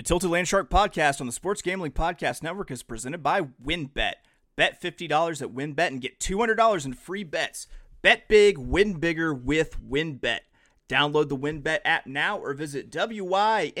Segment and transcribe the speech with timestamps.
[0.00, 4.14] The Tilted Landshark podcast on the Sports Gambling Podcast Network is presented by WynnBET.
[4.56, 7.66] Bet $50 at WynnBET and get $200 in free bets.
[8.00, 10.38] Bet big, win bigger with WynnBET.
[10.88, 13.80] Download the WynnBET app now or visit WYNNBet.com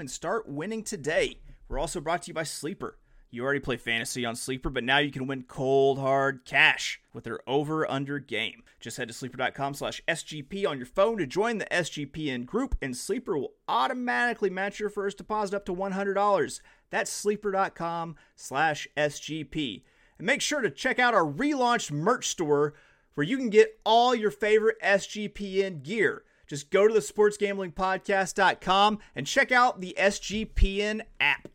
[0.00, 1.38] and start winning today.
[1.68, 2.98] We're also brought to you by Sleeper.
[3.32, 7.24] You already play fantasy on Sleeper, but now you can win cold hard cash with
[7.24, 8.64] their over under game.
[8.80, 12.96] Just head to sleeper.com slash SGP on your phone to join the SGPN group, and
[12.96, 16.60] Sleeper will automatically match your first deposit up to $100.
[16.90, 19.82] That's sleeper.com slash SGP.
[20.18, 22.74] And make sure to check out our relaunched merch store
[23.14, 26.24] where you can get all your favorite SGPN gear.
[26.48, 31.48] Just go to the sportsgamblingpodcast.com and check out the SGPN app.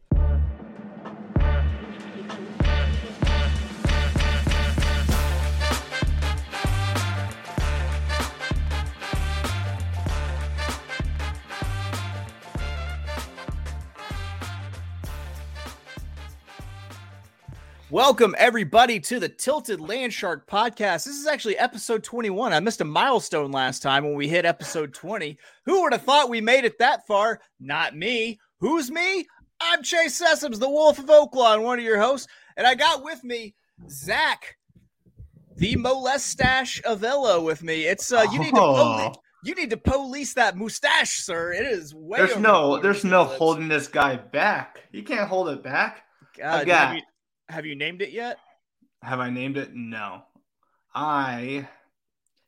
[17.95, 21.05] Welcome, everybody, to the Tilted Landshark podcast.
[21.05, 22.51] This is actually episode 21.
[22.51, 25.37] I missed a milestone last time when we hit episode 20.
[25.63, 27.39] Who would have thought we made it that far?
[27.57, 28.37] Not me.
[28.59, 29.25] Who's me?
[29.61, 32.27] I'm Chase Sessoms, the Wolf of Oaklawn, one of your hosts.
[32.57, 33.55] And I got with me
[33.89, 34.57] Zack,
[35.55, 37.85] the molestache Avello, with me.
[37.85, 38.97] It's uh, you need to Oh.
[38.97, 41.53] police, you need to police that mustache, sir.
[41.53, 42.17] It is way.
[42.17, 44.83] There's no, there's no holding this guy back.
[44.91, 46.01] You can't hold it back.
[46.37, 46.97] God, got-
[47.49, 48.37] have, you, named it yet?
[49.01, 49.73] Have I named it?
[49.73, 50.23] No.
[50.93, 51.67] I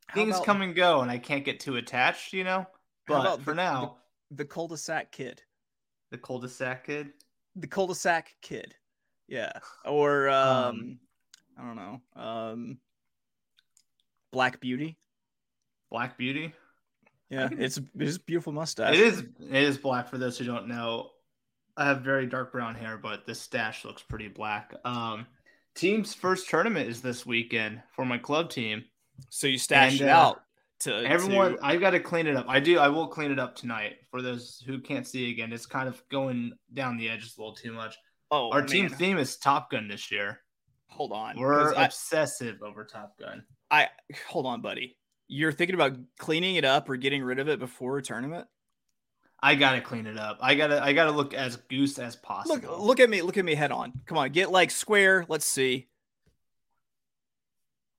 [0.07, 2.65] How things about come and go, and I can't get too attached, you know.
[3.07, 3.97] But for the- now,
[4.31, 5.41] the cul-de-sac kid?
[6.11, 7.11] the, cul-de-sac kid.
[7.55, 8.73] the cul-de-sac kid
[9.27, 9.51] yeah
[9.83, 10.99] or um, Um,
[11.57, 12.77] i don't know um
[14.31, 14.97] black beauty
[15.91, 16.53] Black Beauty.
[17.29, 19.19] yeah it's it's a beautiful mustache It is.
[19.19, 21.09] It is black for those who don't know.
[21.78, 24.73] I have very dark brown hair, but this stash looks pretty black.
[24.83, 25.28] Um,
[25.75, 28.83] team's first tournament is this weekend for my club team.
[29.30, 30.42] so you stashed And, it uh, out
[30.80, 32.45] to Everyone, to- I got to clean it up.
[32.49, 32.80] I do.
[32.80, 33.98] I will clean it up tonight.
[34.11, 37.55] For those who can't see again, it's kind of going down the edges a little
[37.55, 37.95] too much.
[38.32, 38.67] oh Our man.
[38.67, 40.42] team theme is Top Gun this year.
[40.87, 43.43] hold on We're obsessive over Top Gun.
[43.70, 43.89] I, I
[44.30, 44.98] hold on buddy
[45.30, 48.48] you're thinking about cleaning it up or getting rid of it before a tournament
[49.42, 50.39] I gotta clean it up.
[50.42, 50.83] I gotta.
[50.83, 52.55] I gotta look as goose as possible.
[52.55, 55.45] look look at me look at me head on come on get like square let's
[55.45, 55.87] see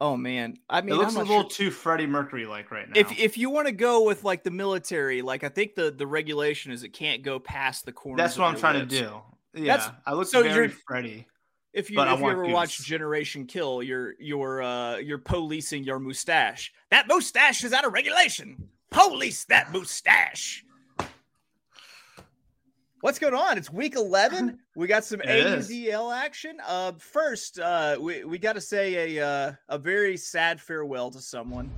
[0.00, 2.98] oh man i mean it looks a little sure- too Freddie Mercury like right now.
[2.98, 6.06] if if you want to go with like the military, like I think the the
[6.06, 8.16] regulation is it can't go past the corner.
[8.16, 9.20] That's what I'm trying to do.
[9.54, 11.26] Yeah, That's- I look so very Freddie.
[11.72, 12.78] If you if you ever watch.
[12.78, 16.72] Generation Kill, you're you're uh you're policing your mustache.
[16.90, 18.68] That mustache is out of regulation.
[18.90, 20.64] Police that mustache.
[23.00, 23.58] What's going on?
[23.58, 24.58] It's week 11.
[24.76, 25.68] We got some It is.
[25.70, 26.58] AUDL action.
[26.64, 31.20] Uh first, uh we, we got to say a uh, a very sad farewell to
[31.20, 31.68] someone.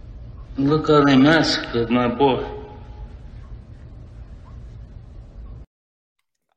[0.58, 2.46] Look how they massacred my boy.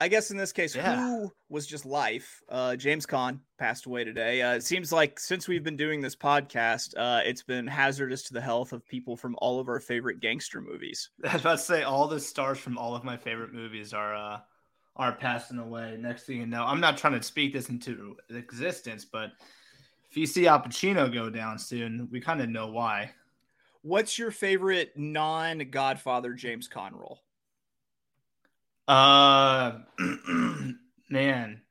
[0.01, 0.97] I guess in this case, Yeah.
[0.97, 2.41] who was just life?
[2.49, 4.41] Uh, James Caan passed away today.
[4.41, 8.33] Uh, it seems like since we've been doing this podcast, uh, it's been hazardous to
[8.33, 11.09] the health of people from all of our favorite gangster movies.
[11.23, 14.13] I was about to say all the stars from all of my favorite movies are
[14.13, 14.39] uh
[14.95, 15.97] are passing away.
[15.99, 19.31] Next thing you know, I'm not trying to speak this into existence, but
[20.09, 23.11] if you see Al Pacino go down soon, we kind of know why.
[23.81, 27.19] What's your favorite non-Godfather James Caan role?
[28.87, 29.79] Uh,
[31.09, 31.61] man,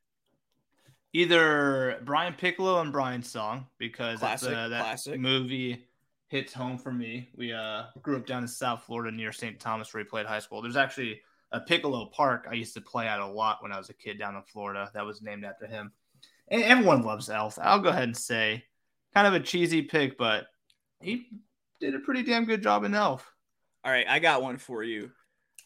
[1.12, 5.21] either Brian Piccolo and Brian song because that's, Classic, uh, that classic.
[5.21, 5.87] movie
[6.28, 7.28] hits home for me.
[7.37, 9.61] We uh grew up down in South Florida near St.
[9.61, 10.62] Thomas where we played high school.
[10.62, 11.21] There's actually
[11.52, 14.18] a Piccolo Park I used to play at a lot when I was a kid
[14.18, 15.92] down in Florida that was named after him.
[16.48, 17.58] And everyone loves Elf.
[17.60, 18.64] I'll go ahead and say,
[19.14, 20.46] kind of a cheesy pick, but
[21.00, 21.28] he
[21.80, 23.30] did a pretty damn good job in Elf.
[23.84, 25.10] All right, I got one for you.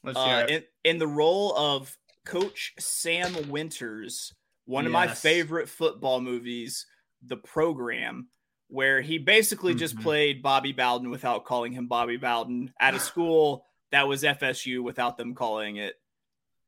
[0.03, 0.51] Let's hear Uh, it.
[0.85, 4.35] in, in the role of Coach Sam Winters,
[4.65, 6.87] one of my favorite football movies,
[7.23, 8.29] The Program,
[8.69, 10.03] where he basically just Mhm.
[10.03, 15.17] played Bobby Bowden without calling him Bobby Bowden at a school that was FSU without
[15.17, 15.95] them calling it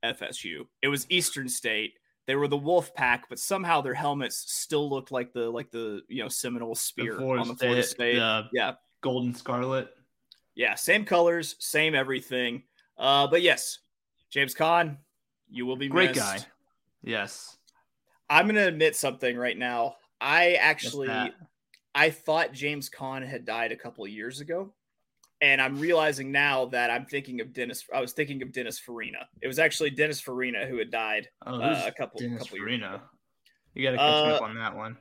[0.05, 0.67] FSU.
[0.83, 1.95] It was Eastern State.
[2.27, 6.03] They were the Wolf Pack, but somehow their helmets still looked like the like the
[6.09, 9.89] you know Seminole spear Florida on the Florida State, the- yeah, Golden Scarlet.
[10.55, 12.63] yeah, same colors, same everything.
[12.99, 13.79] Uh, but yes,
[14.31, 14.99] James Caan,
[15.49, 16.21] you will be Great missed.
[16.21, 16.39] guy.
[17.03, 17.57] Yes.
[18.29, 19.97] I'm gonna admit something right now.
[20.21, 21.09] I actually?
[21.95, 24.75] I thought James Caan had died a couple of years ago.
[25.41, 27.85] And I'm realizing now that I'm thinking of Dennis.
[27.95, 29.29] I was thinking of Dennis Farina.
[29.43, 32.67] It was actually Dennis Farina who had died Oh, uh, a couple Dennis couple years
[32.79, 32.87] ago.
[32.89, 33.03] Farina?
[33.75, 34.97] You got to catch me Uh, up on that one.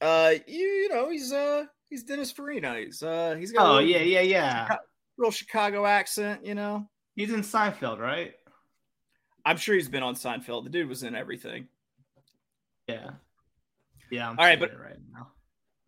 [0.00, 2.76] Uh, you, you know, he's uh he's Dennis Farina.
[2.78, 4.76] He's uh he's got Oh real, yeah, yeah, yeah.
[5.16, 6.44] real Chicago accent.
[6.44, 8.34] You know, He's in Seinfeld, right?
[9.44, 10.64] I'm sure he's been on Seinfeld.
[10.64, 11.68] The dude was in everything.
[12.88, 13.10] Yeah.
[14.10, 14.28] Yeah.
[14.30, 15.28] I'm All right, but- right now.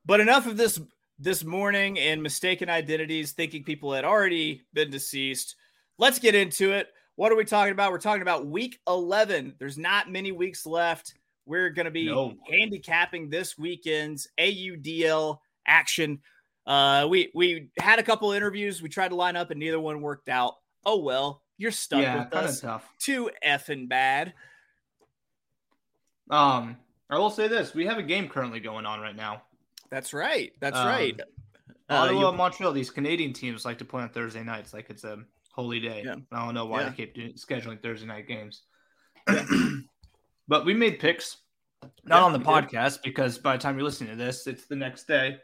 [0.07, 0.81] But enough of this
[1.19, 5.57] this morning and mistaken identities, thinking people had already been deceased.
[5.99, 6.89] Let's get into it.
[7.17, 7.91] What are we talking about?
[7.91, 9.57] We're talking about week 11.
[9.59, 11.15] There's not many weeks left.
[11.47, 12.35] We're going to be No.
[12.49, 16.21] handicapping this weekend's AUDL action.
[16.67, 18.83] Uh, we we had a couple interviews.
[18.83, 20.57] We tried to line up, and neither one worked out.
[20.85, 22.61] Oh well, you're stuck yeah, with us.
[22.61, 22.87] tough.
[23.01, 24.35] Too effing bad.
[26.31, 26.77] Um,
[27.09, 29.43] I will say this: we have a game currently going on right now.
[29.91, 30.53] That's right.
[30.61, 31.21] That's Um, right.
[31.21, 32.73] Uh, Ottawa, you- Montreal.
[32.73, 36.03] These Canadian teams like to play on Thursday nights, like it's a holy day.
[36.05, 36.17] Yeah.
[36.33, 36.89] I don't know why Yeah.
[36.91, 38.63] they keep doing, scheduling Thursday night games.
[39.29, 39.45] Yeah.
[40.49, 41.39] but we made picks,
[42.05, 45.07] not on the podcast because by the time you're listening to this, it's the next
[45.07, 45.39] day.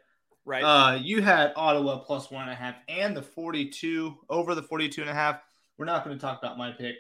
[0.44, 0.62] right.
[0.62, 5.00] Uh, you had Ottawa plus one and a half and the 42 over the 42
[5.00, 5.40] and a half.
[5.79, 6.97] We're not going to talk about my pick,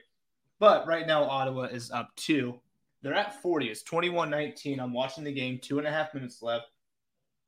[0.58, 2.58] but right now Ottawa is up two.
[3.02, 3.68] They're at 40.
[3.68, 4.80] It's 21 19.
[4.80, 6.64] I'm watching the game, two and a half minutes left.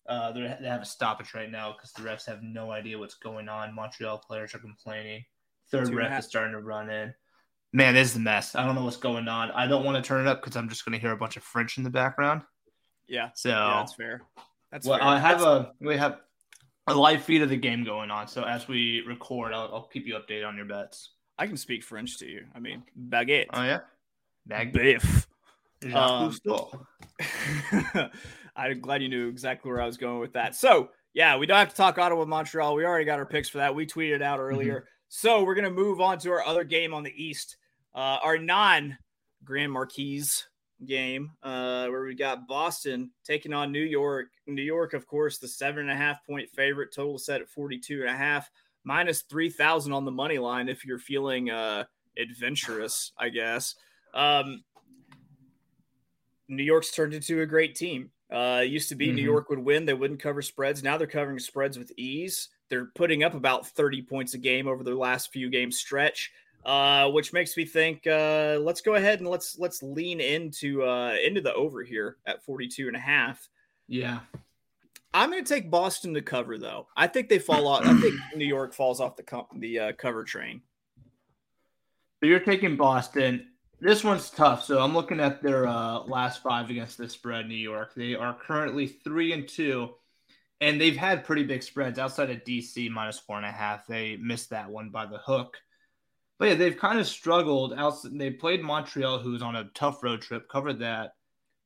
[0.09, 3.49] Uh, they have a stoppage right now because the refs have no idea what's going
[3.49, 3.75] on.
[3.75, 5.25] Montreal players are complaining.
[5.71, 6.21] Third Two ref half.
[6.21, 7.13] is starting to run in.
[7.73, 8.55] Man, this is a mess.
[8.55, 9.51] I don't know what's going on.
[9.51, 11.37] I don't want to turn it up because I'm just going to hear a bunch
[11.37, 12.43] of French in the background.
[13.09, 13.31] yeah.
[13.35, 14.23] So Yeah, that's fair.
[14.73, 15.07] That's well, fair.
[15.09, 16.21] I have That's- a we have
[16.87, 18.29] a live feed of the game going on.
[18.29, 21.11] So as we record, I'll, I'll keep you updated on your bets.
[21.39, 22.47] I can speak French to you.
[22.55, 23.47] I mean, baguette.
[23.53, 23.81] Oh yeah,
[24.47, 25.27] Bag- Biff.
[25.85, 28.11] Jacques Um.
[28.57, 30.55] I'm glad you knew exactly where I was going with that.
[30.55, 32.75] So, yeah, we don't have to talk Ottawa Montreal.
[32.75, 33.75] We already got our picks for that.
[33.75, 34.87] We tweeted out earlier.
[35.09, 37.57] So, we're going to move on to our other game on the East,
[37.95, 38.97] uh, our non
[39.45, 40.23] Grand Marquee
[40.85, 44.29] game, uh, where we got Boston taking on New York.
[44.47, 48.03] New York, of course, the seven and a half point favorite, total set at 42
[48.03, 48.51] and a half,
[48.85, 51.85] minus 3,000 on the money line if you're feeling uh,
[52.19, 53.75] adventurous, I guess.
[54.15, 54.65] Um,
[56.49, 58.11] New York's turned into a great team.
[58.31, 59.25] Uh, used to be New Mhm.
[59.25, 60.83] York would win, they wouldn't cover spreads.
[60.83, 62.49] Now they're covering spreads with ease.
[62.69, 66.33] They're putting up about 30 points a game over their last few game stretch,
[66.65, 71.15] uh, which makes me think uh, let's go ahead and let's let's lean into uh,
[71.25, 73.49] into the over here at 42 and a half.
[73.87, 74.19] Yeah,
[75.15, 76.89] I'm going to take Boston to cover though.
[76.97, 77.87] I think they fall off.
[77.87, 80.61] I think New York falls off the com- the uh, cover train.
[82.19, 83.47] so you're taking Boston.
[83.79, 84.65] This one's tough.
[84.65, 87.47] So I'm looking at their uh, last five against the spread.
[87.47, 87.95] New York.
[87.95, 89.91] They are currently three and two,
[90.61, 93.87] and they've had pretty big spreads outside of DC minus four and a half.
[93.87, 95.59] They missed that one by the hook.
[96.39, 97.75] But yeah, they've kind of struggled.
[98.13, 101.13] They played Montreal, who's on a tough road trip, covered that,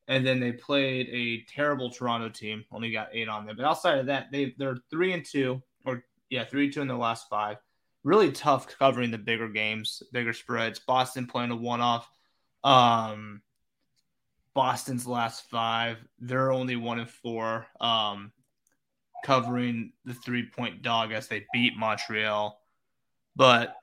[0.08, 3.56] and then they played a terrible Toronto team, only got eight on them.
[3.56, 6.96] But outside of that, they they're three and two, or yeah, three two in the
[6.96, 7.58] last five.
[8.02, 10.78] Really tough covering the bigger games, bigger spreads.
[10.78, 12.08] Boston playing a one off.
[12.64, 13.42] Um,
[14.54, 17.66] Boston's last five, they're only one and four.
[17.80, 18.32] Um,
[19.24, 22.58] covering the three point dog as they beat Montreal,
[23.36, 23.76] but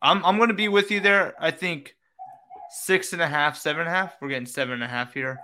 [0.00, 1.34] I'm I'm going to be with you there.
[1.38, 1.94] I think
[2.70, 4.16] six and a half, seven and a half.
[4.20, 5.38] We're getting seven and a half here.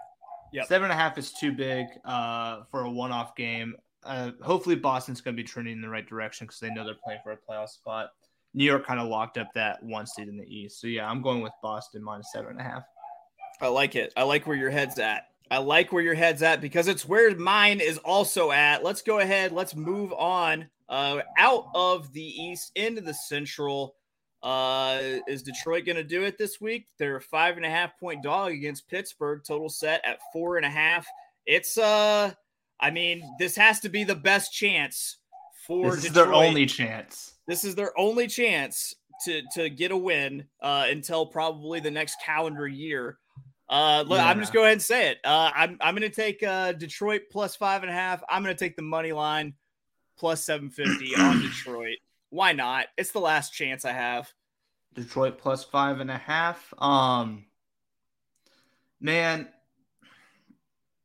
[0.53, 0.67] Yep.
[0.67, 3.75] Seven and a half is too big uh, for a one-off game.
[4.05, 6.95] Uh, hopefully, Boston's going to be trending in the right direction because they know they're
[7.05, 8.11] playing for a playoff spot.
[8.55, 10.81] New York kind of locked up that one seed in the East.
[10.81, 12.85] So yeah, I'm going with Boston minus seven and a half.
[13.61, 14.13] I like it.
[14.17, 15.29] I like where your head's at.
[15.51, 18.83] I like where your head's at because it's where mine is also at.
[18.83, 19.53] Let's go ahead.
[19.53, 23.97] Let's move on uh, out of the East into the Central.
[24.43, 26.87] Uh, is Detroit going to do it this week?
[26.99, 29.43] They're a five and a half point dog against Pittsburgh.
[29.47, 31.07] Total set at four and a half.
[31.47, 32.33] It's uh,
[32.85, 35.17] I mean, this has to be the best chance
[35.67, 36.27] for This is Detroit.
[36.27, 37.33] their only chance.
[37.49, 42.17] This is their only chance to to get a win uh, until probably the next
[42.25, 43.17] calendar year.
[43.71, 45.19] Uh, look, I'm just go ahead and say it.
[45.25, 48.23] Uh, I'm I'm going to take uh, Detroit plus five and a half.
[48.29, 49.55] I'm going to take the money line
[50.19, 51.97] plus seven fifty on Detroit.
[52.29, 52.87] Why not?
[52.99, 54.31] It's the last chance I have.
[54.95, 56.75] Detroit plus five and a half.
[56.77, 57.47] Um,
[59.01, 59.49] man,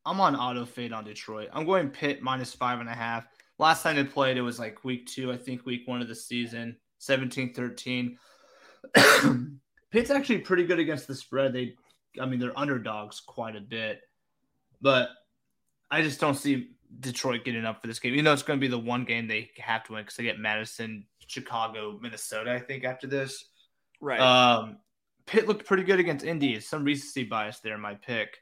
[0.05, 1.49] I'm on auto fade on Detroit.
[1.53, 3.27] I'm going Pitt minus five and a half.
[3.57, 6.15] Last time they played, it was like week two, I think week one of the
[6.15, 8.17] season, 17 13.
[9.91, 11.53] Pitt's actually pretty good against the spread.
[11.53, 11.75] They,
[12.21, 14.01] I mean, they're underdogs quite a bit,
[14.81, 15.09] but
[15.91, 18.13] I just don't see Detroit getting up for this game.
[18.13, 20.23] You know, it's going to be the one game they have to win because they
[20.23, 22.51] get Madison, Chicago, Minnesota.
[22.51, 23.45] I think after this,
[23.99, 24.19] Right.
[24.19, 24.77] um,
[25.25, 26.59] Pitt looked pretty good against Indy.
[26.59, 28.37] Some recency bias there in my pick.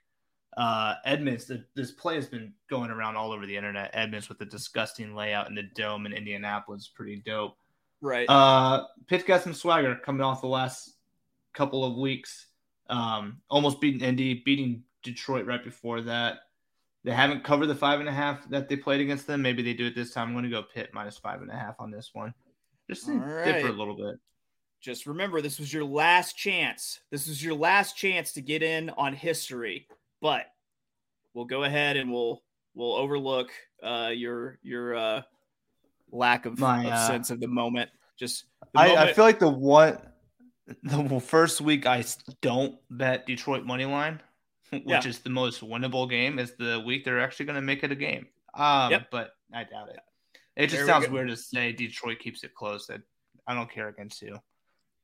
[0.57, 3.91] Uh, Edmonds, the, this play has been going around all over the internet.
[3.93, 7.55] Edmonds with the disgusting layout in the dome in Indianapolis, pretty dope.
[8.01, 8.27] right.
[8.27, 10.95] Uh, Pitt's got some swagger coming off the last
[11.53, 12.47] couple of weeks.
[12.89, 16.39] Um, almost beating Indy, beating Detroit right before that.
[17.03, 19.43] They haven't covered the five and a half that they played against them.
[19.43, 20.29] Maybe they do it this time.
[20.29, 22.33] I'm going to go Pitt minus five and a half on this one.
[22.89, 24.15] Just to All differ a little bit.
[24.81, 26.99] Just remember, this was your last chance.
[27.11, 29.87] This was your last chance to get in on history.
[30.21, 30.45] But
[31.33, 32.41] we'll go ahead and we'll
[32.73, 33.49] we'll overlook
[33.83, 35.21] uh, your your uh,
[36.11, 37.89] lack of, My, of uh, sense of the moment.
[38.17, 39.99] Just the I, I feel like the one,
[40.83, 42.03] the first week I
[42.41, 44.21] don't bet Detroit money line,
[44.71, 45.05] which Yeah.
[45.07, 47.95] is the most winnable game, is the week they're actually going to make it a
[47.95, 48.27] game.
[48.55, 49.07] Um, Yep.
[49.11, 49.99] but I doubt it.
[50.55, 51.13] It just we sounds go.
[51.13, 52.87] weird to say Detroit keeps it close.
[52.87, 53.01] That
[53.45, 54.39] I don't care against you.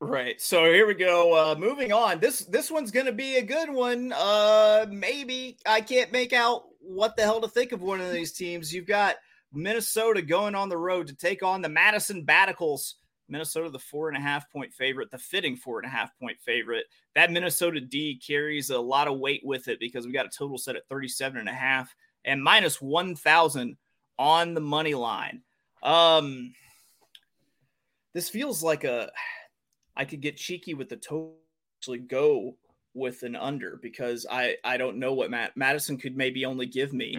[0.03, 0.39] Right.
[0.41, 1.33] So here we go.
[1.33, 2.19] Uh moving on.
[2.19, 4.13] This this one's gonna be a good one.
[4.13, 8.33] Uh maybe I can't make out what the hell to think of one of these
[8.33, 8.73] teams.
[8.73, 9.15] You've got
[9.53, 12.95] Minnesota going on the road to take on the Madison Radicals.
[13.29, 16.37] Minnesota, the four and a half point favorite, the fitting four and a half point
[16.41, 16.85] favorite.
[17.15, 20.57] That Minnesota D carries a lot of weight with it because we got a total
[20.57, 21.95] set at 37 and a half
[22.25, 23.77] and minus 1,000
[24.19, 25.41] on the money line.
[25.81, 26.53] Um,
[28.13, 29.09] this feels like a
[29.95, 31.37] I could get cheeky with the total,
[31.79, 32.55] actually go
[32.93, 36.93] with an under because I I don't know what Matt Madison could maybe only give
[36.93, 37.17] me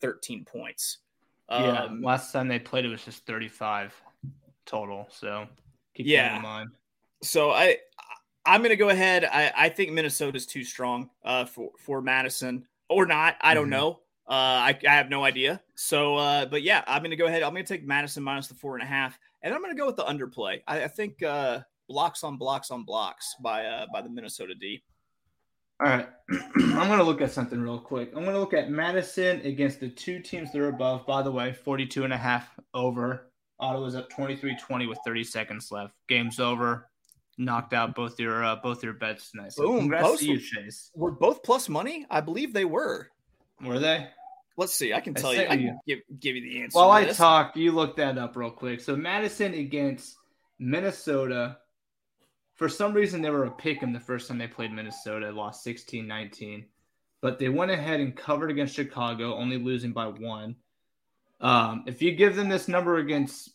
[0.00, 0.98] 13 points.
[1.50, 1.84] yeah.
[1.84, 3.94] Um, Last time they played, it was just 35
[4.66, 5.08] total.
[5.10, 5.48] So
[5.94, 6.36] keep that Yeah.
[6.36, 6.70] in mind.
[7.22, 7.78] so I
[8.46, 9.24] I'm gonna go ahead.
[9.24, 13.36] I, I think Minnesota's too strong uh for for Madison or not.
[13.40, 13.70] I don't Mhm.
[13.70, 14.00] know.
[14.28, 15.62] Uh, I, I have no idea.
[15.74, 17.42] So, uh, but yeah, I'm gonna go ahead.
[17.42, 19.96] I'm gonna take Madison minus the four and a half, and I'm gonna go with
[19.96, 20.62] the underplay.
[20.66, 24.82] I, I think uh, blocks on blocks on blocks by uh, by the Minnesota D.
[25.80, 26.08] All right.
[26.56, 28.08] I'm going to look at something real quick.
[28.08, 31.06] I'm going to look at Madison against the two teams that are above.
[31.06, 33.30] By the way, 42 and a half over.
[33.60, 35.94] Ottawa's up 23-20 with 30 seconds left.
[36.08, 36.88] Game's over.
[37.38, 39.52] Knocked out both your uh, both your bets tonight.
[39.52, 39.88] So Boom.
[39.88, 40.90] Both you, Chase.
[40.96, 42.04] Were both plus money?
[42.10, 43.10] I believe they were.
[43.64, 44.08] Were they?
[44.56, 44.92] Let's see.
[44.92, 45.42] I can I tell you.
[45.42, 46.76] I can give give you the answer.
[46.76, 47.16] While I this.
[47.16, 48.80] talk, you look that up real quick.
[48.80, 50.16] So Madison against
[50.58, 51.58] Minnesota.
[52.58, 55.62] For some reason, they were a pick 'em the first time they played Minnesota, lost
[55.64, 56.66] 16-19.
[57.20, 60.56] But they went ahead and covered against Chicago, only losing by one.
[61.40, 63.50] Um, if you give them this number against,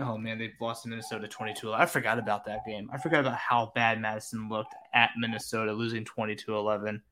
[0.00, 1.72] oh man, they've lost to Minnesota 22.
[1.72, 2.90] I forgot about that game.
[2.92, 7.02] I forgot about how bad Madison looked at Minnesota, losing 22-11.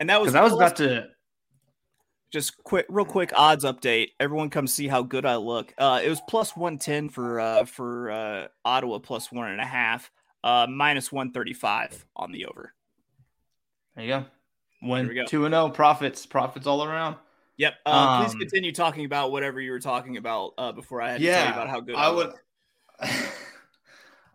[0.00, 1.08] and that was I was about to
[2.30, 6.08] just quick real quick odds update everyone come see how good i look uh it
[6.08, 10.10] was plus 110 for uh for uh ottawa plus one and a half
[10.44, 12.72] uh minus 135 on the over
[13.96, 14.18] there you go.
[14.20, 14.28] There
[14.82, 15.24] we Win go.
[15.26, 17.16] 2 and 0 profits, profits all around.
[17.58, 21.10] yep uh please Um, continue talking about whatever you were talking about uh before i
[21.12, 22.32] had to tell you about how good i, I would.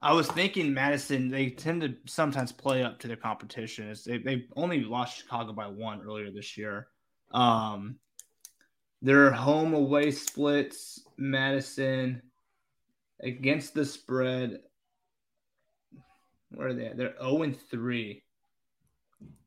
[0.01, 1.29] I was thinking Madison.
[1.29, 3.85] They tend to sometimes play up to their competition.
[3.85, 6.88] It's- They they only lost Chicago by one earlier this year.
[7.31, 7.97] Um,
[9.01, 12.21] their home away splits Madison
[13.21, 14.59] against the spread.
[16.55, 16.88] Where are they?
[16.88, 16.97] At?
[16.97, 18.24] They're zero and three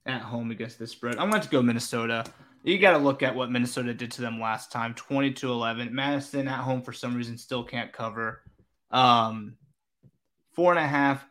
[0.06, 1.16] at home against the spread.
[1.18, 2.24] I'm going to go Minnesota.
[2.64, 5.94] You got to look at what Minnesota did to them last time 22 11.
[5.94, 8.42] Madison at home for some reason still can't cover.
[8.90, 9.56] Um,
[10.54, 11.24] four and a half.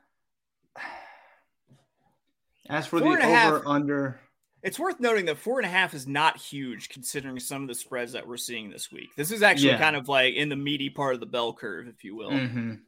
[2.69, 3.53] As for Four the a half.
[3.53, 4.19] over under,
[4.62, 7.75] it's worth noting that four and a half is not huge considering some of the
[7.75, 9.77] spreads that we're seeing this week this is actually Yeah.
[9.77, 12.79] kind of like in the meaty part of the bell curve if you will Mhm.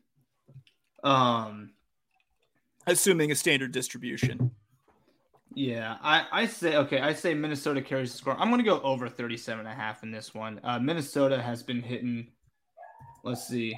[1.02, 1.72] um,
[2.90, 4.52] assuming a standard distribution
[5.56, 7.02] yeah, I, I say okay.
[7.02, 8.40] I say Minnesota carries the score.
[8.40, 10.60] I'm going to go over 37 and a half in this one.
[10.64, 12.28] Uh, Minnesota has been hitting.
[13.24, 13.78] Let's see,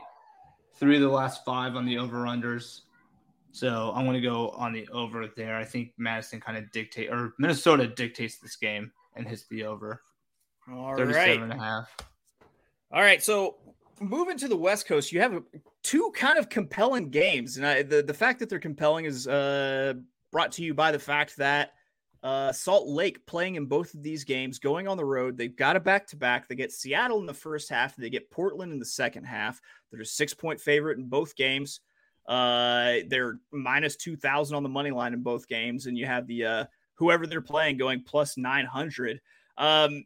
[0.76, 2.82] three of the last five on the over unders.
[3.54, 5.56] So I'm going to go on the over there.
[5.56, 10.02] I think Madison kind of dictate or Minnesota dictates this game and hits the over
[10.72, 11.98] all 37 right and a half.
[12.92, 13.56] All right, so
[14.00, 15.42] moving to the West Coast, you have
[15.84, 19.94] two kind of compelling games, and I, the the fact that they're compelling is uh,
[20.32, 21.72] brought to you by the fact that
[22.24, 25.38] uh, Salt Lake playing in both of these games, going on the road.
[25.38, 26.48] They've got a back to back.
[26.48, 29.60] They get Seattle in the first half, they get Portland in the second half.
[29.92, 31.80] They're a six point favorite in both games.
[32.28, 36.28] Uh, they're minus two thousand on the money line in both games, and you have
[36.28, 39.20] the uh, whoever they're playing going plus nine hundred.
[39.58, 40.06] Um,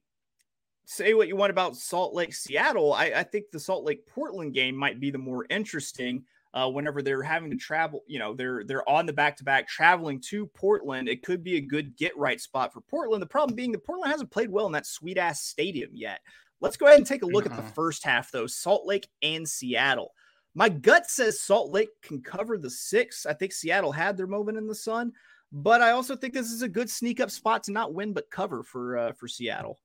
[0.85, 2.93] say what you want about Salt Lake, Seattle.
[2.93, 6.23] I, I think the Salt Lake Portland game might be the more interesting.
[6.53, 9.67] Uh, whenever they're having to travel, you know, they're they're on the back to back
[9.67, 11.09] traveling to Portland.
[11.09, 13.21] It could be a good get right spot for Portland.
[13.21, 16.21] The problem being that Portland hasn't played well in that sweet ass stadium yet.
[16.61, 17.59] Let's go ahead and take a look uh-huh.
[17.59, 18.47] at the first half, though.
[18.47, 20.13] Salt Lake and Seattle.
[20.53, 23.25] My gut says Salt Lake can cover the six.
[23.25, 25.11] I think Seattle had their moment in the sun,
[25.51, 28.31] but I also think this is a good sneak up spot to not win but
[28.31, 29.77] cover for uh, for Seattle.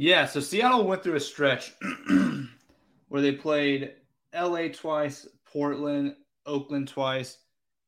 [0.00, 1.74] Yeah, so Seattle went through a stretch
[3.08, 3.94] where they played
[4.32, 6.14] LA twice, Portland,
[6.46, 7.38] Oakland twice,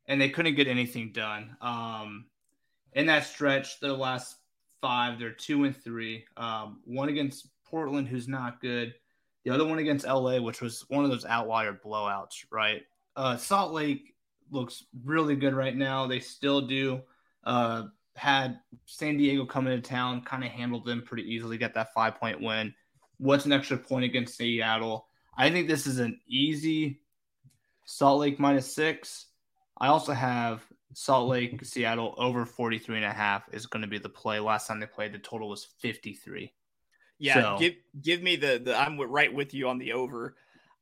[0.08, 1.56] and they couldn't get anything done.
[1.60, 2.24] Um,
[2.94, 4.34] in that stretch, the last
[4.80, 6.24] five, they're two and three.
[6.36, 8.92] Um, one against Portland, who's not good.
[9.44, 12.82] The other one against LA, which was one of those outlier blowouts, right?
[13.14, 14.16] Uh, Salt Lake
[14.50, 16.08] looks really good right now.
[16.08, 17.02] They still do.
[17.44, 17.84] Uh,
[18.20, 22.16] had San Diego come into town, kind of handled them pretty easily, get that five
[22.16, 22.74] point win.
[23.16, 25.06] What's an extra point against Seattle?
[25.38, 27.00] I think this is an easy
[27.86, 29.28] Salt Lake minus six.
[29.78, 30.62] I also have
[30.92, 34.38] Salt Lake, Seattle over 43 and a half is going to be the play.
[34.38, 36.52] Last time they played, the total was 53.
[37.18, 37.56] Yeah, so.
[37.58, 40.36] give give me the the I'm right with you on the over.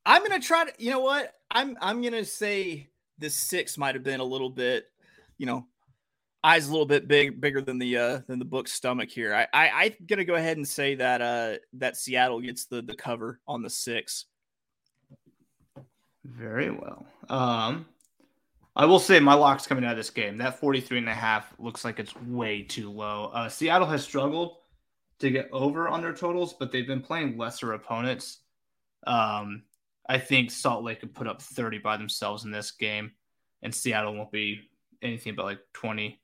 [0.04, 0.72] I'm gonna try to.
[0.76, 1.34] You know what?
[1.52, 4.86] I'm I'm gonna say the six might have been a little bit,
[5.36, 5.66] you know,
[6.44, 9.34] eyes a little bit big bigger than the uh than the book's stomach here.
[9.34, 12.94] I, I I'm gonna go ahead and say that uh that Seattle gets the the
[12.94, 14.26] cover on the six.
[16.24, 17.06] Very well.
[17.28, 17.86] Um
[18.76, 20.38] I will say my lock's coming out of this game.
[20.38, 23.30] That 43 and a half looks like it's way too low.
[23.34, 24.58] Uh Seattle has struggled
[25.18, 28.38] to get over on their totals, but they've been playing lesser opponents.
[29.06, 29.64] Um
[30.08, 33.12] I think Salt Lake could put up 30 by themselves in this game,
[33.62, 34.70] and Seattle won't be
[35.02, 36.18] anything but like 20,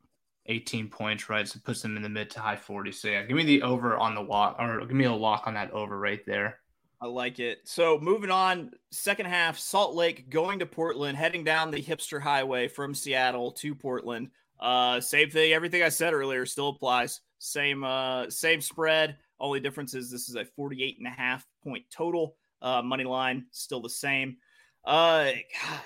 [0.47, 1.47] 18 points, right?
[1.49, 2.95] So puts them in the mid to high 40s.
[2.95, 5.55] So yeah, give me the over on the lock, or give me a lock on
[5.55, 6.61] that over right there.
[7.01, 7.61] I like it.
[7.65, 12.69] So moving on, second half, Salt Lake going to Portland, heading down the hipster highway
[12.69, 14.31] from Seattle to Portland.
[14.61, 15.53] Uh, same thing.
[15.53, 17.21] Everything I said earlier still applies.
[17.39, 19.17] Same, uh, same spread.
[19.39, 22.37] Only difference is this is a 48 and a half point total.
[22.63, 24.39] Uh, money line still the same.
[24.85, 25.81] Uh, God,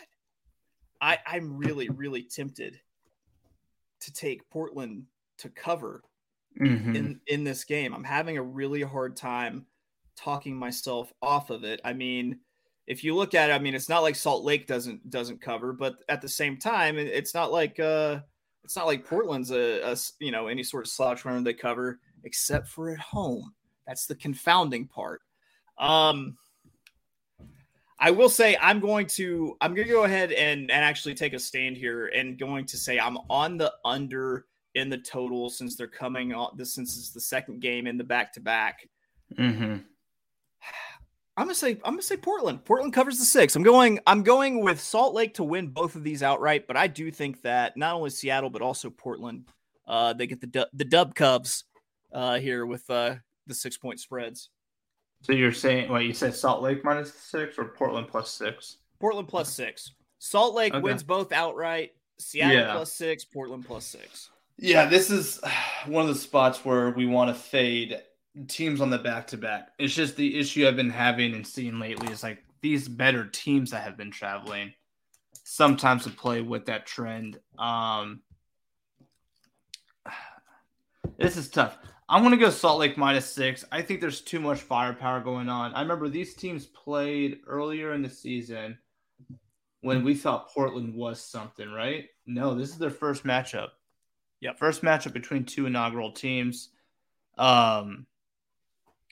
[1.01, 2.79] I I'm really really tempted
[4.01, 5.05] to take Portland
[5.39, 6.03] to cover
[6.61, 6.97] mm-hmm.
[6.97, 7.95] in in this game.
[7.95, 9.67] I'm having a really hard time
[10.17, 11.81] talking myself off of it.
[11.85, 12.41] I mean,
[12.87, 15.73] if you look at it, I mean, it's not like Salt Lake doesn't doesn't cover,
[15.73, 18.21] but at the same time, it's not like uh,
[18.65, 22.01] it's not like Portland's a, a you know any sort of slouch runner they cover,
[22.25, 23.53] except for at home.
[23.87, 25.23] That's the confounding part.
[25.79, 26.37] Um,
[28.01, 31.33] I will say I'm going to I'm going to go ahead and and actually take
[31.33, 35.77] a stand here and going to say I'm on the under in the total since
[35.77, 38.89] they're coming on this since it's the second game in the back to back.
[41.37, 42.65] I'm gonna say I'm gonna say Portland.
[42.65, 43.55] Portland covers the six.
[43.55, 46.89] I'm going I'm going with Salt Lake to win both of these outright, but I
[46.89, 49.49] do think that not only Seattle but also Portland,
[49.87, 51.65] uh, they get the the Dub Cubs
[52.13, 53.15] uh, here with uh,
[53.47, 54.51] the six point spreads.
[55.23, 58.79] So you're saying, what you said Salt Lake minus six or Portland plus six?
[59.01, 59.93] Portland plus six.
[60.19, 60.83] Salt Lake okay.
[60.83, 61.93] wins both outright.
[62.19, 62.73] Seattle yeah.
[62.73, 64.31] plus six, Portland plus six.
[64.57, 65.41] Yeah, this is
[65.87, 68.01] one of the spots where we want to fade
[68.47, 69.71] teams on the back to back.
[69.79, 73.71] It's just the issue I've been having and seeing lately is like these better teams
[73.71, 74.73] that have been traveling
[75.45, 77.39] sometimes to play with that trend.
[77.59, 78.21] Um,
[81.19, 81.79] this is tough.
[82.09, 83.65] I'm going to go Salt Lake minus six.
[83.71, 85.75] I think there's too much firepower going on.
[85.75, 88.79] I remember these teams played earlier in the season
[89.83, 92.07] when we thought Portland was something, right?
[92.27, 93.69] No, this is their first matchup.
[94.41, 96.71] Yeah, first matchup between two inaugural teams.
[97.37, 98.07] Um,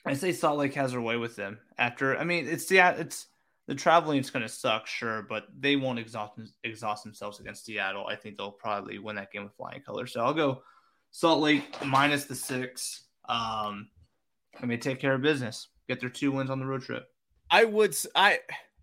[0.05, 1.59] I say Salt Lake has their way with them.
[1.77, 3.27] After, I mean, it's yeah, it's
[3.67, 8.07] the traveling is going to suck, sure, but they won't exhaust exhaust themselves against Seattle.
[8.07, 10.13] I think they'll probably win that game with flying colors.
[10.13, 10.63] So I'll go
[11.11, 13.05] Salt Lake minus the six.
[13.27, 13.89] Um,
[14.61, 15.67] I mean, take care of business.
[15.87, 17.07] Get their two wins on the road trip.
[17.49, 17.95] I would.
[18.15, 18.39] I.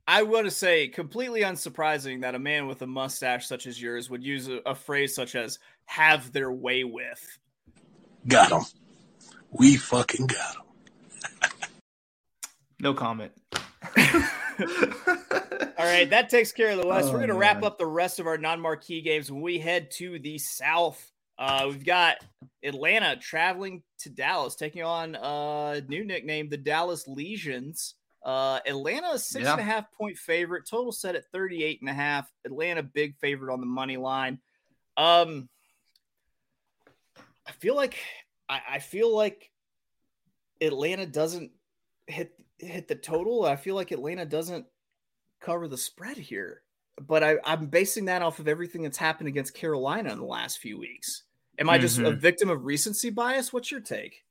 [0.07, 4.11] I want to say, completely unsurprising that a man with a mustache such as yours
[4.11, 7.39] would use a, a phrase such as "have their way with."
[8.27, 8.63] Got him.
[9.51, 10.63] We fucking got him.
[12.81, 13.33] no comment.
[14.57, 17.09] All right, that takes care of the West.
[17.09, 19.59] Oh, We're going to wrap up the rest of our non marquee games when we
[19.59, 21.13] head to the South.
[21.39, 22.19] Uh, we've got
[22.63, 27.95] Atlanta traveling to Dallas, taking on a new nickname, the Dallas Legions.
[28.25, 29.53] Uh, Atlanta six yeah.
[29.53, 32.31] and a half point favorite, total set at 38 and a half.
[32.47, 34.39] Atlanta big favorite on the money line.
[34.97, 35.49] Um,
[37.47, 37.99] I feel like
[38.49, 39.51] I, I feel like
[40.61, 41.51] Atlanta doesn't
[42.07, 43.45] hit hit the total.
[43.45, 44.67] I feel like Atlanta doesn't
[45.41, 46.63] cover the spread here.
[47.01, 50.59] But I, I'm basing that off of everything that's happened against Carolina in the last
[50.59, 51.24] few weeks.
[51.59, 52.19] Am I just a Mhm.
[52.19, 53.53] victim of recency bias?
[53.53, 54.25] What's your take?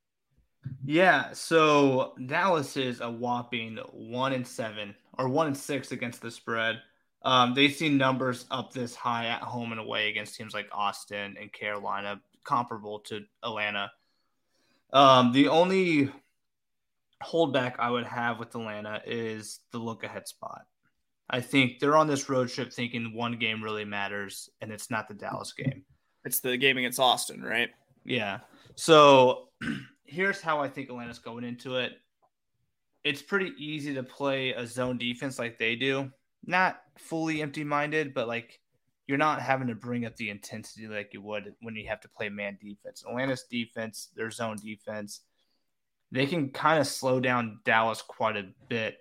[0.86, 6.31] Yeah, so Dallas is a whopping one and seven or one and six against the
[6.31, 6.81] spread.
[7.21, 11.38] Um, they've seen numbers up this high at home and away against teams like Austin
[11.39, 13.91] and Carolina, comparable to Atlanta.
[14.91, 16.12] Um, the only
[17.23, 20.65] holdback I would have with Atlanta is the look ahead spot.
[21.29, 25.07] I think they're on this road trip thinking one game really matters, and it's not
[25.07, 25.86] the Dallas game.
[26.25, 27.69] It's the game against Austin, right?
[28.05, 28.39] Yeah.
[28.75, 29.49] So
[30.05, 31.93] here's how I think Atlanta's going into it.
[33.03, 36.12] It's pretty easy to play a zone defense like they do.
[36.45, 38.59] Not fully empty minded, but like
[39.07, 42.09] you're not having to bring up the intensity like you would when you have to
[42.09, 43.03] play man defense.
[43.05, 45.21] Atlanta's defense, their zone defense,
[46.12, 48.97] they can kind of slow down Dallas quite a bit.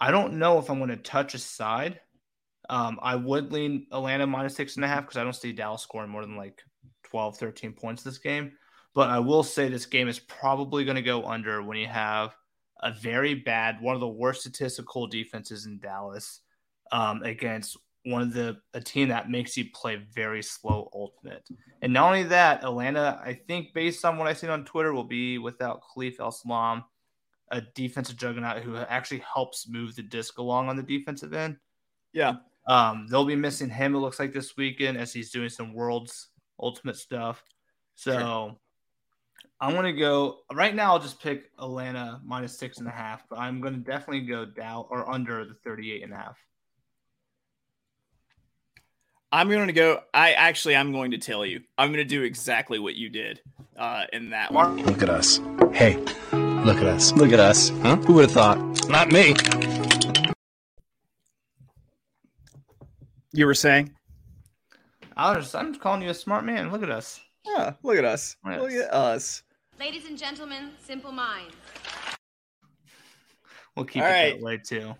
[0.00, 2.00] I don't know if I'm going to touch a side.
[2.70, 5.82] Um, I would lean Atlanta minus six and a half because I don't see Dallas
[5.82, 6.62] scoring more than like
[7.04, 8.52] 12, 13 points this game.
[8.94, 12.34] But I will say this game is probably going to go under when you have
[12.80, 16.40] a very bad, one of the worst statistical defenses in Dallas
[16.92, 21.48] um, against one of the a team that makes you play very slow ultimate.
[21.82, 25.04] And not only that, Atlanta, I think based on what I've seen on Twitter, will
[25.04, 26.84] be without Khalif El-Salaam,
[27.50, 31.56] a defensive juggernaut who actually helps move the disc along on the defensive end.
[32.12, 32.34] Yeah.
[32.66, 36.28] Um, they'll be missing him, it looks like this weekend, as he's doing some world's
[36.58, 37.42] ultimate stuff.
[37.94, 38.58] So
[39.60, 43.38] I'm gonna go right now, I'll just pick Atlanta minus six and a half, but
[43.38, 46.38] I'm gonna definitely go down or under the 38 and a half.
[49.34, 50.00] I'm going to go.
[50.14, 51.62] I actually, I'm going to tell you.
[51.76, 53.40] I'm going to do exactly what you did
[53.76, 54.76] uh, in that one.
[54.84, 55.40] Look at us.
[55.72, 55.96] Hey,
[56.32, 57.12] look at us.
[57.14, 57.70] Look at us.
[57.82, 57.96] Huh?
[57.96, 58.88] Who would have thought?
[58.88, 59.34] Not me.
[63.36, 63.92] You were saying?
[65.16, 66.70] I was, I'm calling you a smart man.
[66.70, 67.20] Look at us.
[67.44, 68.36] Yeah, look at us.
[68.46, 68.60] Yes.
[68.60, 69.42] Look at us.
[69.80, 71.52] Ladies and gentlemen, simple minds.
[73.74, 74.38] We'll keep All it right.
[74.38, 74.94] that way too.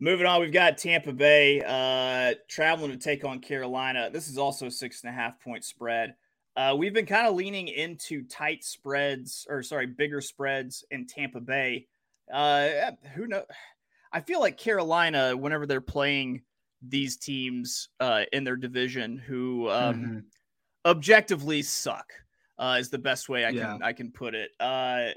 [0.00, 4.08] Moving on, we've got Tampa Bay uh, traveling to take on Carolina.
[4.10, 6.14] This is also a six and a half point spread.
[6.56, 11.40] Uh, we've been kind of leaning into tight spreads, or sorry, bigger spreads in Tampa
[11.40, 11.88] Bay.
[12.32, 13.44] Uh, who knows?
[14.10, 16.40] I feel like Carolina, whenever they're playing
[16.82, 20.24] these teams uh, in their division, who um, Mhm.
[20.84, 22.12] objectively suck,
[22.58, 23.72] uh, is the best way I Yeah.
[23.72, 24.50] can I can put it.
[24.60, 25.10] Uh,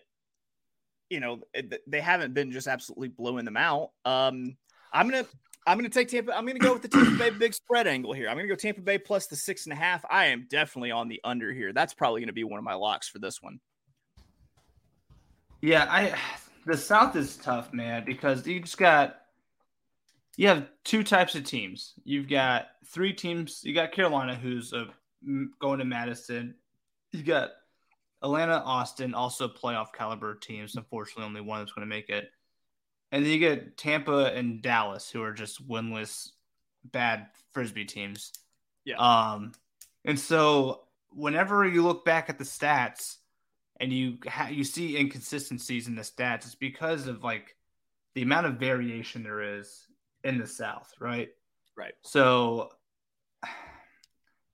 [1.10, 1.42] you know,
[1.88, 3.92] they haven't been just absolutely blowing them out.
[4.06, 4.58] Um,
[4.94, 5.26] I'm gonna
[5.66, 6.36] I'm gonna take Tampa.
[6.36, 8.30] I'm gonna go with the Tampa Bay big spread angle here.
[8.30, 10.06] I'm gonna go Tampa Bay plus the six and a half.
[10.10, 11.74] I am definitely on the under here.
[11.74, 13.60] That's probably gonna be one of my locks for this one.
[15.62, 16.18] Yeah, I
[16.66, 19.22] the South is tough, man, because you just got
[20.40, 21.96] you have two types of teams.
[22.06, 23.60] You've got three teams.
[23.62, 24.88] You got Carolina, who's a,
[25.60, 26.56] going to Madison.
[27.12, 27.50] You got
[28.24, 30.78] Atlanta, Austin, also playoff caliber teams.
[30.78, 32.30] Unfortunately, only one that's going to make it.
[33.12, 36.30] And then you get Tampa and Dallas, who are just winless,
[36.86, 38.32] bad frisbee teams.
[38.86, 38.96] Yeah.
[38.96, 39.52] Um,
[40.06, 43.18] and so whenever you look back at the stats,
[43.82, 47.58] and you ha- you see inconsistencies in the stats, it's because of like
[48.16, 49.89] the amount of variation there is
[50.24, 51.30] in the South, right?
[51.78, 51.94] Right.
[52.02, 52.70] So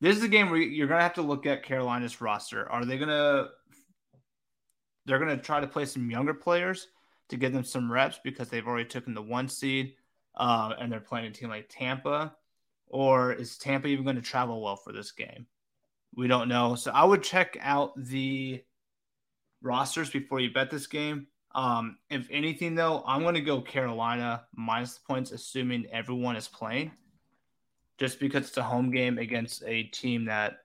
[0.01, 2.69] this is a game where you're gonna have to look at Carolina's roster.
[2.69, 3.49] Are they gonna?
[5.06, 6.88] They're gonna try to play some younger players
[7.30, 9.95] to give them some reps because they've already taken the one seed,
[10.36, 12.36] uh, and they're playing a team like Tampa,
[12.88, 15.47] or is Tampa even going to travel well for this game?
[16.15, 16.75] We don't know.
[16.75, 18.63] So I would check out the
[19.62, 21.28] rosters before you bet this game.
[21.56, 26.50] Um, if anything, though, I'm going to go Carolina minus the points, assuming everyone is
[26.50, 26.91] playing,
[27.98, 30.58] just because it's a home game against a team that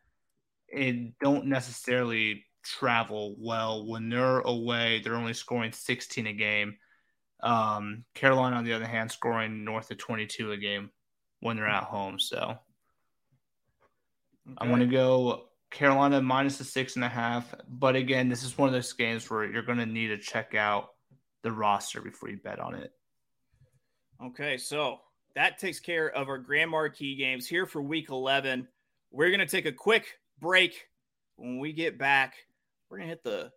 [0.68, 5.00] it don't necessarily travel well when they're away.
[5.02, 6.76] They're only scoring 16 a game.
[7.40, 10.90] Um, Carolina, on the other hand, scoring north of 22 a game
[11.38, 12.18] when they're at home.
[12.18, 12.58] So
[14.58, 17.54] I'm going to go Carolina minus the six and a half.
[17.68, 20.54] But again, this is one of those games where you're going to need to check
[20.54, 20.90] out
[21.42, 22.92] the roster before you bet on it.
[24.22, 24.98] Okay, so
[25.34, 28.68] that takes care of our grand marquee games here for week 11.
[29.10, 30.86] We're going to take a quick break.
[31.36, 32.34] When we get back,
[32.88, 33.50] we're going to hit the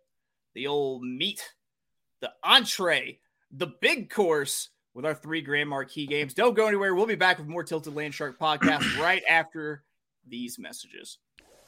[0.54, 1.42] the old meat,
[2.20, 3.18] the entree,
[3.50, 6.32] the big course with our three grand marquee games.
[6.32, 6.94] Don't go anywhere.
[6.94, 9.82] We'll be back with more Tilted Landshark podcast right after
[10.26, 11.18] these messages.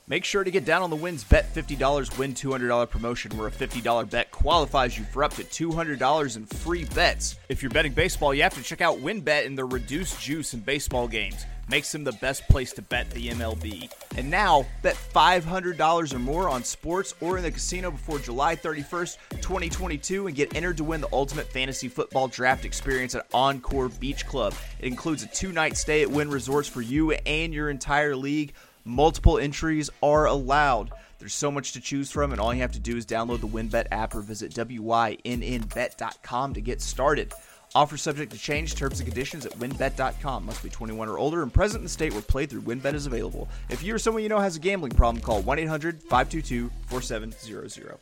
[0.09, 3.51] Make sure to get down on the wins bet $50 win $200 promotion where a
[3.51, 7.35] $50 bet qualifies you for up to $200 in free bets.
[7.49, 10.61] If you're betting baseball, you have to check out WynnBET and the reduced juice in
[10.61, 11.45] baseball games.
[11.69, 13.91] Makes them the best place to bet the MLB.
[14.17, 19.17] And now, bet $500 or more on sports or in the casino before July 31st,
[19.41, 24.25] 2022 and get entered to win the ultimate fantasy football draft experience at Encore Beach
[24.25, 24.55] Club.
[24.79, 28.53] It includes a two-night stay at Wynn Resorts for you and your entire league.
[28.87, 30.93] Multiple entries are allowed.
[31.19, 33.49] There's so much to choose from, and all you have to do is download the
[33.49, 37.33] WynnBET app or visit WYNNBet.com to get started.
[37.75, 40.47] Offer subject to change, terms and conditions at wynnbet.com.
[40.47, 43.49] Must be 21 or older and present in the state where playthrough WynnBET is available.
[43.71, 47.99] If you or someone you know has a gambling problem, call 1 800 522 4700.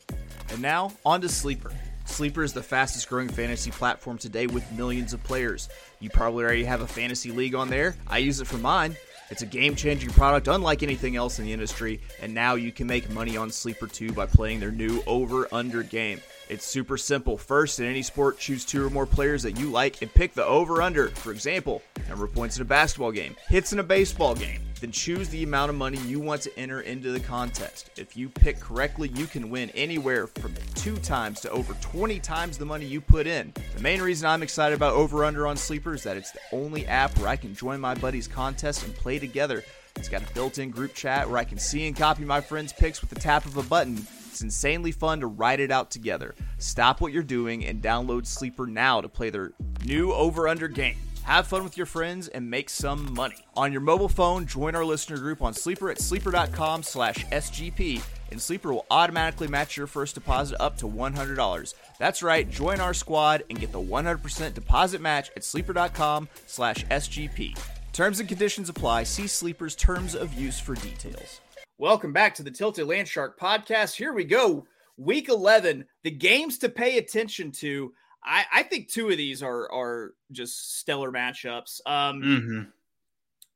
[0.50, 1.72] And now, on to Sleeper.
[2.04, 5.70] Sleeper is the fastest growing fantasy platform today with millions of players.
[5.98, 7.96] You probably already have a fantasy league on there.
[8.06, 8.94] I use it for mine.
[9.30, 12.86] It's a game changing product unlike anything else in the industry, and now you can
[12.86, 16.20] make money on Sleeper too by playing their new over under game.
[16.48, 17.38] It's super simple.
[17.38, 20.44] First, in any sport, choose two or more players that you like and pick the
[20.44, 21.08] over under.
[21.08, 24.60] For example, number of points in a basketball game, hits in a baseball game.
[24.80, 27.90] Then choose the amount of money you want to enter into the contest.
[27.96, 32.58] If you pick correctly, you can win anywhere from two times to over 20 times
[32.58, 33.52] the money you put in.
[33.74, 36.86] The main reason I'm excited about Over Under on Sleeper is that it's the only
[36.86, 39.64] app where I can join my buddies' contests and play together.
[39.96, 42.72] It's got a built in group chat where I can see and copy my friends'
[42.72, 44.06] picks with the tap of a button.
[44.34, 46.34] It's insanely fun to ride it out together.
[46.58, 49.52] Stop what you're doing and download Sleeper now to play their
[49.84, 50.96] new over under game.
[51.22, 53.36] Have fun with your friends and make some money.
[53.56, 58.42] On your mobile phone, join our listener group on Sleeper at sleeper.com slash SGP, and
[58.42, 61.74] Sleeper will automatically match your first deposit up to $100.
[62.00, 67.56] That's right, join our squad and get the 100% deposit match at sleeper.com slash SGP.
[67.92, 69.04] Terms and conditions apply.
[69.04, 71.40] See Sleeper's terms of use for details.
[71.78, 73.96] Welcome back to the Tilted Landshark podcast.
[73.96, 74.64] Here we go.
[74.96, 77.92] Week 11, the games to pay attention to.
[78.24, 81.80] I, I think two of these are are just stellar matchups.
[81.84, 82.60] Um, Mm-hmm.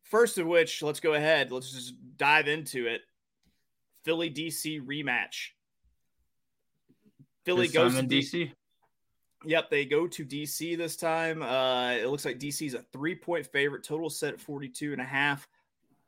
[0.03, 1.53] First of which, let's go ahead.
[1.53, 3.03] Let's just dive into it.
[4.05, 5.51] Philly DC rematch.
[7.45, 8.51] Philly goes to DC.
[9.45, 11.43] Yep, they go to DC this time.
[11.43, 13.85] Uh, it looks like DC is a three point favorite.
[13.85, 15.47] Total set at 42 and a half.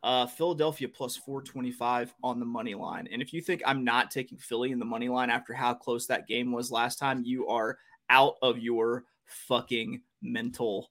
[0.02, 3.06] Uh, Philadelphia plus 425 on the money line.
[3.12, 6.06] And if you think I'm not taking Philly in the money line after how close
[6.06, 7.76] that game was last time, you are
[8.08, 10.90] out of your fucking mental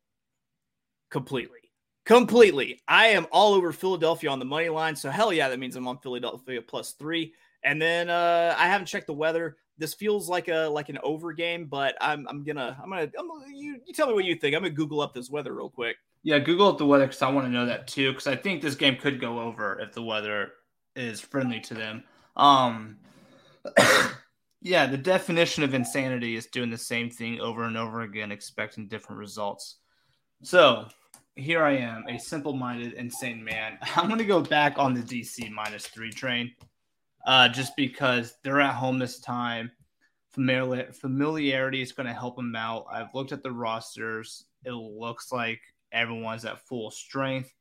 [1.10, 1.60] completely.
[2.06, 2.82] Completely.
[2.88, 4.96] I am all over Philadelphia on the money line.
[4.96, 7.34] So hell yeah, that means I'm on Philadelphia plus three.
[7.64, 9.58] And then uh, I haven't checked the weather.
[9.78, 13.28] This feels like a like an over game, but I'm I'm gonna I'm gonna, I'm
[13.28, 14.56] gonna you, you tell me what you think.
[14.56, 15.98] I'm gonna Google up this weather real quick.
[16.24, 18.12] Yeah, Google the weather because I want to know that too.
[18.12, 20.52] Because I think this game could go over if the weather
[20.96, 22.04] is friendly to them.
[22.36, 22.98] Um,
[24.62, 28.88] yeah, the definition of insanity is doing the same thing over and over again, expecting
[28.88, 29.78] different results.
[30.44, 30.88] So
[31.36, 33.78] here I am, a simple-minded, insane man.
[33.96, 36.52] I'm going to go back on the DC minus three train,
[37.26, 39.72] uh, just because they're at home this time.
[40.32, 42.86] Familiar, familiarity is going to help them out.
[42.92, 44.46] I've looked at the rosters.
[44.64, 45.60] It looks like
[45.92, 47.54] everyone's at full strength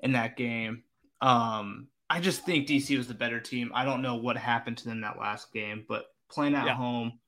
[0.00, 0.84] in that game.
[1.20, 3.70] Um, I just think DC was the better team.
[3.74, 6.74] I don't know what happened to them that last game, but playing at Yeah.
[6.74, 7.18] home,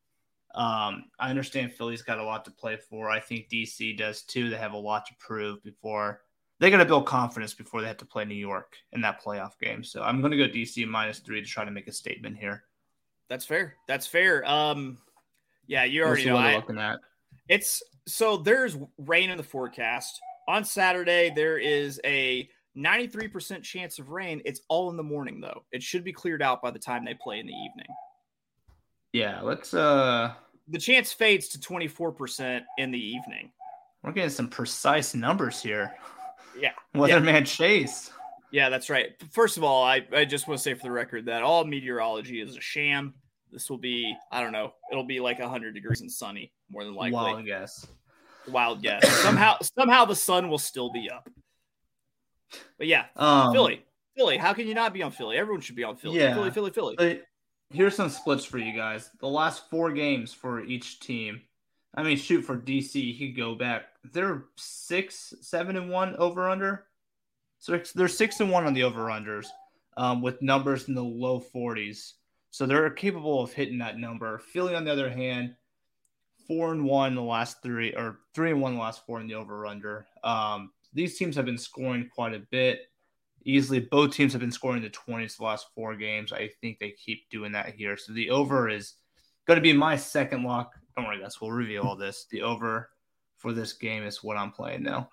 [0.54, 3.10] um, I understand Philly's got a lot to play for.
[3.10, 4.50] I think DC does too.
[4.50, 6.22] They have a lot to prove before
[6.58, 9.58] they got to build confidence before they have to play New York in that playoff
[9.60, 9.84] game.
[9.84, 12.64] So I'm going to go DC minus three to try to make a statement here.
[13.28, 13.74] That's fair.
[13.86, 14.44] That's fair.
[14.48, 14.98] Um,
[15.66, 16.36] yeah, you already know.
[16.36, 17.00] I, looking at?
[17.48, 20.20] It's so there's rain in the forecast.
[20.48, 24.42] On Saturday, there is a 93% chance of rain.
[24.44, 25.64] It's all in the morning, though.
[25.72, 27.86] It should be cleared out by the time they play in the evening.
[29.12, 30.34] Yeah, let's uh
[30.68, 33.50] The chance fades to 24% in the evening.
[34.02, 35.94] we're getting some precise numbers here.
[36.58, 36.72] Yeah.
[36.96, 38.10] Weatherman Chase.
[38.50, 39.08] Yeah, that's right.
[39.30, 42.40] First of all, I, I just want to say for the record that all meteorology
[42.40, 43.12] is a sham.
[43.52, 46.94] This will be, I don't know, it'll be like 100 degrees and sunny, more than
[46.94, 47.12] likely.
[47.12, 47.86] Wild guess.
[48.48, 49.06] Wild guess.
[49.22, 51.28] somehow, somehow the sun will still be up.
[52.78, 53.82] But yeah, Um, Philly.
[54.16, 54.36] Philly.
[54.36, 55.36] How can you not be on Philly?
[55.36, 56.18] Everyone should be on Philly.
[56.18, 56.34] Yeah.
[56.34, 56.94] Philly, Philly, Philly.
[56.96, 57.22] But
[57.70, 59.10] here's some splits for you guys.
[59.20, 61.42] The last four games for each team.
[61.94, 63.84] I mean, shoot for DC, he could go back.
[64.12, 66.86] They're six, seven, and one over under.
[67.58, 69.46] So it's- they're six and one on the over unders,
[69.96, 72.12] um, with numbers in the low 40s.
[72.50, 74.38] So they're capable of hitting that number.
[74.38, 75.56] Philly, on the other hand,
[76.46, 79.34] four and one the last three, or three and one the last four in the
[79.34, 80.06] over under.
[80.24, 82.80] Um, these teams have been scoring quite a bit.
[83.44, 83.80] easily.
[83.80, 86.32] Both teams have been scoring the 20s the last four games.
[86.32, 87.96] I think they keep doing that here.
[87.96, 88.94] So the over is
[89.46, 90.72] going to be my second lock.
[90.96, 91.40] Don't worry, guys.
[91.40, 92.26] We'll reveal all this.
[92.30, 92.90] The over
[93.36, 95.10] for this game is what I'm playing now.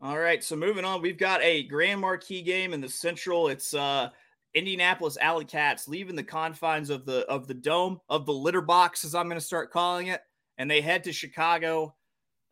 [0.00, 3.48] All right, so moving on, we've got a grand marquee game in the Central.
[3.48, 4.10] It's uh
[4.54, 9.04] Indianapolis Alley Cats leaving the confines of the of the dome of the litter box,
[9.04, 10.20] as I'm going to start calling it,
[10.58, 11.94] and they head to Chicago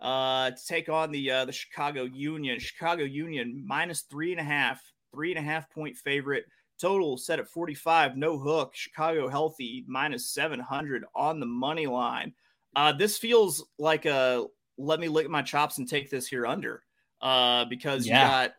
[0.00, 2.58] uh, to take on the uh, the Chicago Union.
[2.58, 4.82] Chicago Union minus three and a half,
[5.14, 6.44] three and a half point favorite.
[6.80, 8.72] Total set at 45, no hook.
[8.74, 12.32] Chicago healthy minus 700 on the money line.
[12.74, 14.46] Uh, this feels like a
[14.78, 16.82] let me lick my chops and take this here under
[17.20, 18.24] uh, because Yeah.
[18.24, 18.52] you got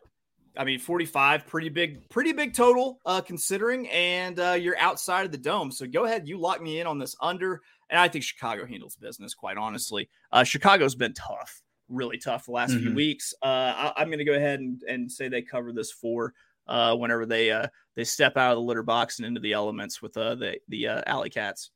[0.56, 5.32] I mean, 45, pretty big, pretty big total, uh, considering, and uh, you're outside of
[5.32, 5.72] the dome.
[5.72, 7.60] So go ahead, you lock me in on this under,
[7.94, 9.34] and I think Chicago handles business.
[9.34, 12.96] Quite honestly, uh, Chicago's been tough, really tough the last few Mhm.
[12.96, 13.32] weeks.
[13.40, 16.34] Uh, I, I'm going to go ahead and, and say they cover this four
[16.66, 20.02] uh, whenever they uh, they step out of the litter box and into the elements
[20.02, 21.70] with uh, the the uh, Alley Cats.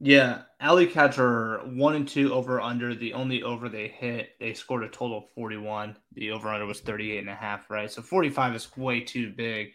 [0.00, 2.94] Yeah, Alley Cats are one and two over under.
[2.94, 5.96] The only over they hit, they scored a total of 41.
[6.12, 7.90] The over under was 38 and a half, right?
[7.90, 9.72] So 45 is way too big.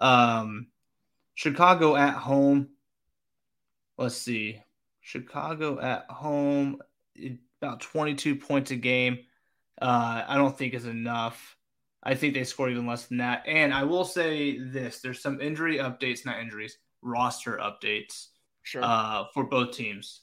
[0.00, 0.68] Um,
[1.34, 2.70] Chicago at home.
[3.98, 4.60] Let's see.
[5.00, 6.78] Chicago at home,
[7.60, 9.18] about 22 points a game.
[9.80, 11.56] Uh, I don't think is enough.
[12.02, 13.44] I think they score even less than that.
[13.46, 18.28] And I will say this there's some injury updates, not injuries, roster updates
[18.62, 18.82] Sure.
[18.84, 20.22] uh, for both teams.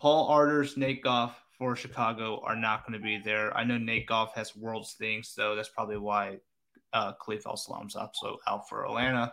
[0.00, 3.56] Paul Arders, Nate Goff for Chicago are not going to be there.
[3.56, 6.38] I know Nate Goff has Worlds things, so that's probably why
[6.92, 9.32] uh, Khalif El-Salaam's up, so out for Atlanta.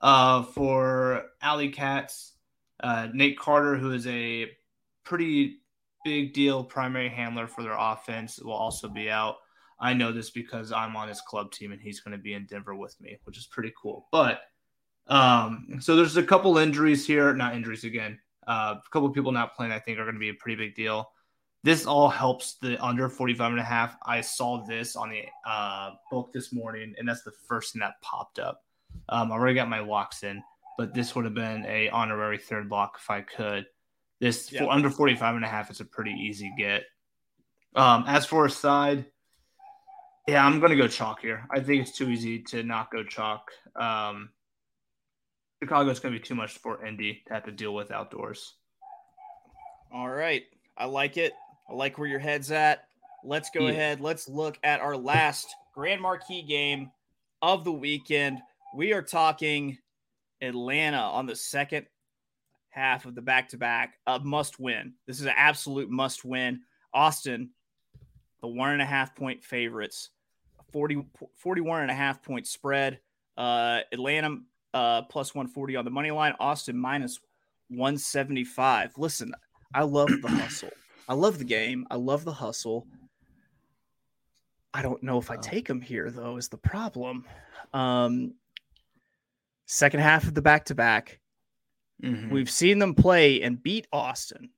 [0.00, 2.32] Uh, for Alley Cats,
[2.80, 4.50] uh, Nate Carter, who is a
[5.04, 5.58] pretty
[6.04, 9.36] big deal primary handler for their offense, will also be out.
[9.78, 12.46] I know this because I'm on his club team and he's going to be in
[12.46, 14.08] Denver with me, which is pretty cool.
[14.10, 14.40] But
[15.06, 18.18] um, so there's a couple injuries here, not injuries again.
[18.46, 20.74] Uh, a couple people not playing, I think, are going to be a pretty big
[20.74, 21.10] deal.
[21.62, 23.96] This all helps the under 45 and a half.
[24.06, 28.00] I saw this on the uh, book this morning, and that's the first thing that
[28.02, 28.62] popped up.
[29.08, 30.42] Um, I already got my locks in,
[30.78, 33.66] but this would have been a honorary third block if I could.
[34.20, 34.64] This Yeah.
[34.64, 36.84] for under 45 and a half is a pretty easy get.
[37.74, 39.06] Um, as for a side,
[40.26, 41.46] yeah, I'm going to go chalk here.
[41.50, 43.50] I think it's too easy to not go chalk.
[43.74, 44.30] Um,
[45.62, 48.54] Chicago's going to be too much for Indy to have to deal with outdoors.
[49.92, 50.44] All right.
[50.76, 51.32] I like it.
[51.70, 52.88] I like where your head's at.
[53.24, 53.72] Let's go Yeah.
[53.72, 54.00] ahead.
[54.00, 56.90] Let's look at our last Grand Marquee game
[57.42, 58.40] of the weekend.
[58.74, 59.78] We are talking
[60.42, 61.86] Atlanta on the second
[62.68, 63.98] half of the back to back.
[64.06, 64.94] A must win.
[65.06, 66.60] This is an absolute must win.
[66.92, 67.50] Austin,
[68.40, 70.10] the one and a half point favorites,
[70.72, 73.00] 40, 41 and a half point spread.
[73.36, 74.38] Uh, Atlanta
[74.74, 76.34] uh, plus 140 on the money line.
[76.40, 77.18] Austin minus
[77.68, 78.92] 175.
[78.98, 79.32] Listen,
[79.74, 80.70] I love the hustle.
[81.08, 81.86] I love the game.
[81.90, 82.86] I love the hustle.
[84.74, 85.40] I don't know if I Oh.
[85.40, 87.24] take them here though is the problem.
[87.72, 88.34] Um
[89.66, 91.20] second half of the back to back,
[92.30, 94.50] we've seen them play and beat Austin.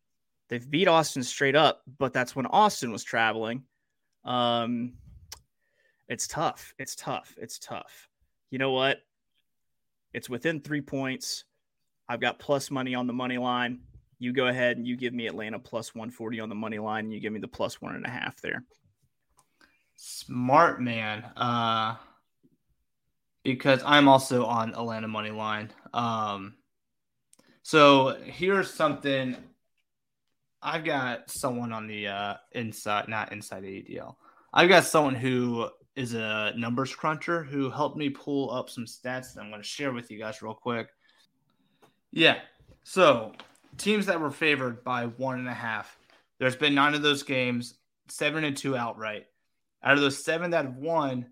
[0.48, 3.64] They've beat Austin straight up, but that's when Austin was traveling.
[4.24, 4.94] Um
[6.08, 6.74] it's tough.
[6.78, 7.34] It's tough.
[7.36, 8.08] It's tough.
[8.50, 9.02] You know what?
[10.14, 11.44] It's within 3 points.
[12.08, 13.80] I've got plus money on the money line.
[14.18, 17.12] You go ahead and you give me Atlanta plus 140 on the money line, and
[17.12, 18.64] you give me the plus one and a half there.
[19.94, 21.24] Smart man.
[21.36, 21.96] Uh,
[23.54, 25.70] because I'm also on Atlanta money line.
[25.92, 26.54] Um,
[27.62, 29.36] so here's something.
[30.62, 34.16] I've got someone on the uh, inside, not inside the AUDL.
[34.52, 39.34] I've got someone who is a numbers cruncher who helped me pull up some stats
[39.34, 40.88] that I'm going to share with you guys real quick.
[42.12, 42.38] Yeah.
[42.84, 43.32] So
[43.76, 45.96] teams that were favored by one and a half.
[46.38, 47.74] There's been nine of those games,
[48.08, 49.26] seven and two outright.
[49.82, 51.26] Out of those seven that have won,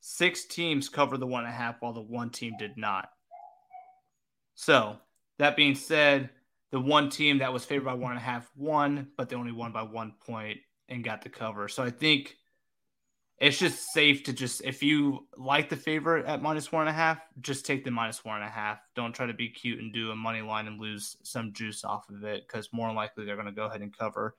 [0.00, 3.10] six teams covered the one and a half, while the one team did not.
[4.54, 4.96] So
[5.38, 6.30] that being said,
[6.70, 9.52] the one team that was favored by one and a half won, but they only
[9.52, 10.58] won by one point
[10.88, 11.68] and got the cover.
[11.68, 12.36] So I think
[13.40, 16.92] it's just safe to just if you like the favorite at minus one and a
[16.92, 18.80] half, just take the minus one and a half.
[18.96, 22.08] Don't try to be cute and do a money line and lose some juice off
[22.10, 24.34] of it because more likely they're going to go ahead and cover.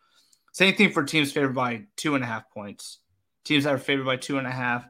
[0.51, 2.99] Same thing for teams favored by two and a half points.
[3.45, 4.85] Teams that are favored by two and a half,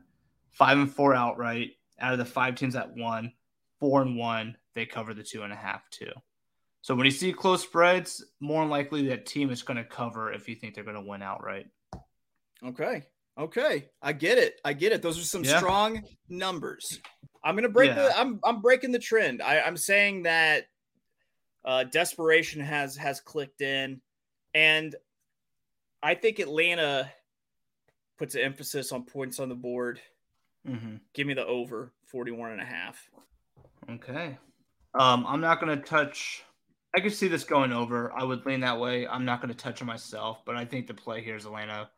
[0.59, 1.71] five and four outright.
[1.99, 3.33] Out of the five teams that won,
[3.79, 6.11] four and one, they cover the two and a half too.
[6.81, 10.47] So when you see close spreads, more likely that team is going to cover if
[10.47, 11.65] you think they're going to win outright.
[12.63, 13.03] Okay.
[13.37, 14.59] Okay, I get it.
[14.65, 15.01] I get it.
[15.01, 15.59] Those are some Yeah.
[15.59, 16.99] strong numbers.
[17.41, 17.95] I'm gonna break Yeah.
[17.95, 18.19] the.
[18.19, 19.41] I'm I'm breaking the trend.
[19.41, 20.65] I, I'm saying that
[21.63, 24.01] uh, desperation has has clicked in,
[24.53, 24.93] and
[26.03, 27.09] I think Atlanta
[28.17, 30.01] puts an emphasis on points on the board.
[30.67, 30.95] Mm-hmm.
[31.13, 33.09] Give me the over 41 and a half.
[33.89, 34.37] Okay.
[34.93, 36.43] Um, I'm not gonna touch.
[36.95, 38.11] I could see this going over.
[38.13, 39.07] I would lean that way.
[39.07, 41.89] I'm not gonna touch it myself, but I think the play here is Atlanta.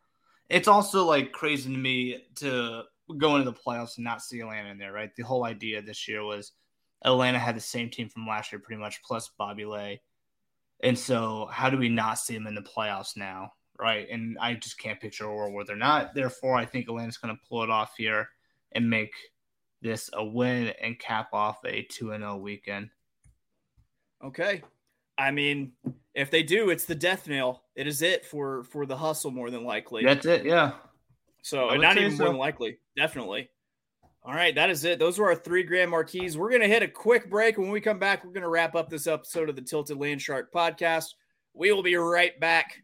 [0.48, 2.82] It's also like crazy to me to
[3.18, 5.14] go into the playoffs and not see Atlanta in there, right?
[5.16, 6.52] The whole idea this year was
[7.04, 10.02] Atlanta had the same team from last year, pretty much, plus Bobby Lay.
[10.82, 14.06] And so, how do we not see them in the playoffs now, right?
[14.10, 16.14] And I just can't picture a world where they're not.
[16.14, 18.28] Therefore, I think Atlanta's going to pull it off here
[18.74, 19.12] and make
[19.80, 22.90] this a win and cap off a 2 0 weekend.
[24.24, 24.62] Okay.
[25.18, 25.72] I mean,
[26.14, 27.62] if they do, it's the death nail.
[27.74, 30.04] It is it for for the hustle more than likely.
[30.04, 30.44] That's it.
[30.44, 30.72] Yeah.
[31.42, 33.50] So not say even more than likely, definitely.
[34.24, 35.00] All right, that is it.
[35.00, 36.38] Those were our three grand marquees.
[36.38, 37.58] We're gonna hit a quick break.
[37.58, 41.14] When we come back, we're gonna wrap up this episode of the Tilted Landshark podcast.
[41.54, 42.82] We will be right back.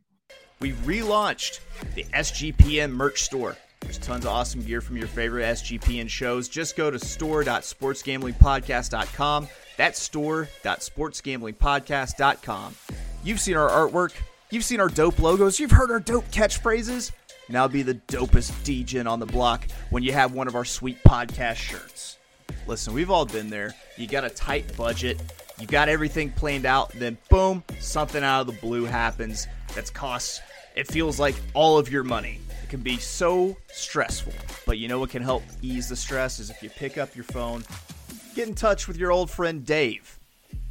[0.61, 1.61] We relaunched
[1.95, 3.57] the SGPN merch store.
[3.89, 6.47] There's tons of awesome gear from your favorite SGPN shows.
[6.47, 9.49] Just go to store.sportsgamblingpodcast.com.
[9.79, 12.75] That's store.sportsgamblingpodcast.com.
[13.25, 14.13] You've seen our artwork,
[14.51, 17.13] you've seen our dope logos, you've heard our dope catchphrases.
[17.49, 21.03] Now be the dopest DJ on the block when you have one of our sweet
[21.03, 22.19] podcast shirts.
[22.67, 23.75] Listen, we've all been there.
[23.97, 25.19] You got a tight budget,
[25.59, 30.43] you got everything planned out, then boom, something out of the blue happens that's costs.
[30.77, 32.41] It feels like all of your money.
[32.69, 34.35] It can be so stressful,
[34.67, 37.25] but you know what can help ease the stress is if you pick up your
[37.25, 37.65] phone,
[38.35, 40.19] get in touch with your old friend Dave.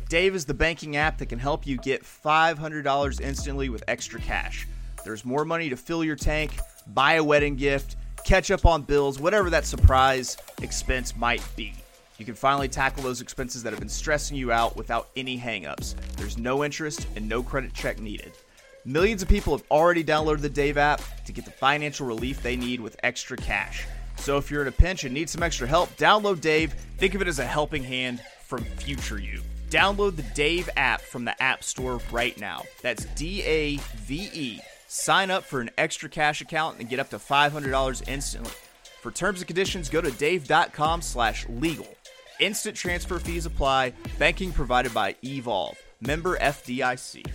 [0.07, 4.67] Dave is the banking app that can help you get $500 instantly with extra cash.
[5.03, 9.19] There's more money to fill your tank, buy a wedding gift, catch up on bills,
[9.19, 11.73] whatever that surprise expense might be.
[12.19, 15.95] You can finally tackle those expenses that have been stressing you out without any hangups.
[16.15, 18.33] There's no interest and no credit check needed.
[18.87, 22.55] Millions of people have already downloaded the Dave app to get the financial relief they
[22.55, 23.85] need with extra cash.
[24.15, 26.71] So if you're in a pinch and need some extra help, download Dave.
[26.97, 29.41] Think of it as a helping hand from future you.
[29.69, 32.63] Download the Dave app from the App Store right now.
[32.81, 34.61] That's D A V E.
[34.87, 38.53] Sign up for an extra cash account and get up to $500 instantly.
[39.01, 41.93] For terms and conditions, go to dave.com slash legal.
[42.39, 43.91] Instant transfer fees apply.
[44.17, 45.77] Banking provided by Evolve.
[45.99, 47.25] Member FDIC.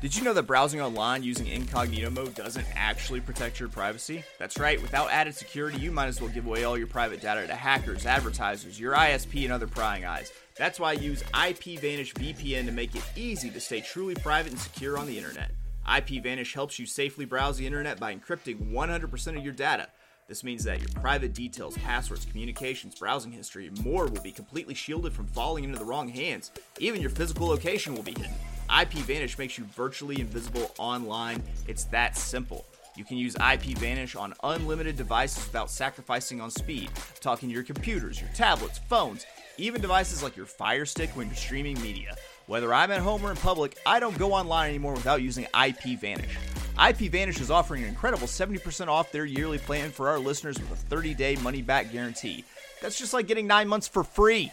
[0.00, 4.22] Did you know that browsing online using incognito mode doesn't actually protect your privacy?
[4.38, 7.48] That's right, without added security, you might as well give away all your private data
[7.48, 10.32] to hackers, advertisers, your ISP, and other prying eyes.
[10.56, 14.60] That's why I use IPVanish VPN to make it easy to stay truly private and
[14.60, 15.50] secure on the internet.
[15.88, 19.88] IPVanish helps you safely browse the internet by encrypting 100% of your data.
[20.28, 24.74] This means that your private details, passwords, communications, browsing history, and more will be completely
[24.74, 26.52] shielded from falling into the wrong hands.
[26.78, 28.34] Even your physical location will be hidden.
[28.68, 31.42] IPVanish makes you virtually invisible online.
[31.66, 32.66] It's that simple.
[32.96, 36.90] You can use IPVanish on unlimited devices without sacrificing on speed.
[37.20, 39.24] Talking to your computers, your tablets, phones,
[39.56, 42.16] even devices like your Fire Stick when you're streaming media.
[42.46, 46.36] Whether I'm at home or in public, I don't go online anymore without using IPVanish.
[46.76, 50.94] IPVanish is offering an incredible 70% off their yearly plan for our listeners with a
[50.94, 52.44] 30-day money-back guarantee.
[52.80, 54.52] That's just like getting 9 months for free.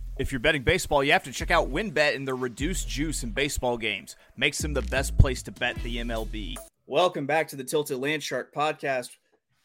[0.21, 3.31] If you're betting baseball, you have to check out WynnBET and their reduced juice in
[3.31, 4.15] baseball games.
[4.37, 6.57] Makes them the best place to bet the MLB.
[6.85, 9.09] Welcome back to the Tilted Landshark podcast.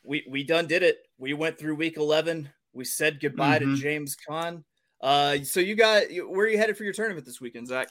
[0.03, 0.97] We we done did it.
[1.19, 2.49] We went through week 11.
[2.73, 3.77] We said goodbye Mhm.
[3.77, 4.65] to James Conn.
[5.03, 7.89] Uh, so you got where are you headed for your tournament this weekend, Zack?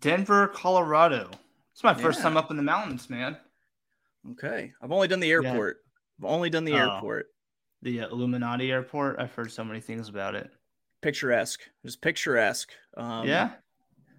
[0.00, 1.30] Denver, Colorado.
[1.74, 3.36] It's my first time up in the mountains, man.
[4.30, 5.82] Okay, I've only done the airport.
[6.18, 6.94] I've only done the Oh.
[6.94, 7.26] airport.
[7.82, 9.18] The uh, Illuminati Airport.
[9.18, 10.50] I've heard so many things about it.
[11.04, 12.72] Picturesque, just picturesque.
[12.96, 13.50] Um, yeah.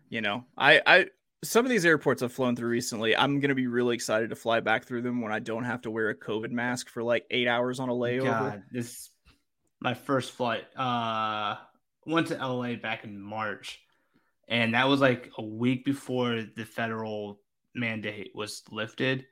[0.09, 1.05] you know, I, I,
[1.43, 4.59] some of these airports I've flown through recently, I'm gonna be really excited to fly
[4.59, 7.47] back through them when I don't have to wear a COVID mask for like eight
[7.47, 8.25] hours on a layover.
[8.25, 9.09] God, this
[9.81, 10.65] my first flight.
[10.77, 11.55] Uh,
[12.05, 13.79] went to LA back in March,
[14.47, 17.39] and that was like a week before the federal
[17.73, 19.25] mandate was lifted.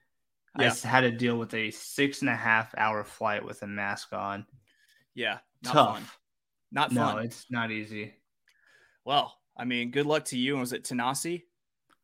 [0.55, 0.67] I Yeah.
[0.69, 4.11] s- had to deal with a six and a half hour flight with a mask
[4.11, 4.45] on.
[5.13, 5.37] Yeah,
[6.73, 7.15] not fun.
[7.15, 8.13] No, it's not easy.
[9.05, 10.53] well, I mean, good luck to you.
[10.53, 11.43] And was it Tanasi?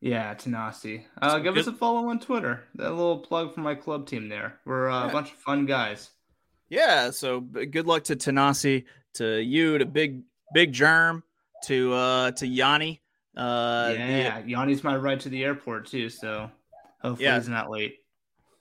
[0.01, 1.03] Yeah, Tanasi.
[1.21, 2.63] Uh, So give us a follow on Twitter.
[2.75, 4.59] That little plug for my club team there.
[4.65, 5.09] We're uh, Yeah.
[5.09, 6.11] a bunch of fun guys.
[6.69, 7.09] Yeah.
[7.09, 10.21] So good luck to Tanasi, to you, to Big
[10.53, 11.23] Big Germ,
[11.65, 13.01] to uh to Yanni.
[13.35, 16.49] Uh, the- yeah, Yanni's my ride to the airport too, so
[17.01, 17.37] hopefully Yeah.
[17.39, 17.97] he's not late.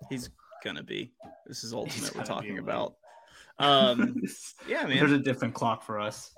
[0.09, 0.31] he's
[0.65, 1.13] gonna be.
[1.47, 2.97] This is ultimate we're talking about.
[3.59, 4.23] Um,
[4.69, 4.99] yeah, man.
[4.99, 6.33] There's a different clock for us.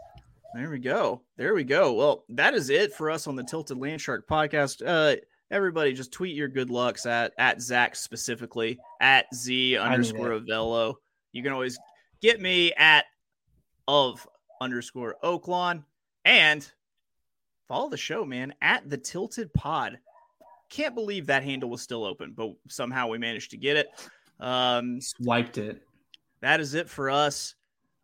[0.55, 1.23] There we go.
[1.37, 1.93] There we go.
[1.93, 4.83] Well, that is it for us on the Tilted Landshark podcast.
[4.85, 10.95] Uh, everybody, just tweet your good lucks at at Zack specifically at Z underscore Avello.
[11.33, 11.79] You can always
[12.21, 13.05] get me at
[13.87, 14.27] of
[14.61, 15.85] underscore Oaklawn
[16.25, 16.69] and
[17.69, 19.99] follow the show, man, at the Tilted Pod.
[20.69, 23.89] Can't believe that handle was still open, but somehow we managed to get it.
[24.39, 25.83] Um, Swiped it.
[26.43, 27.55] That is it for us.